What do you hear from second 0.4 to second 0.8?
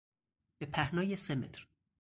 به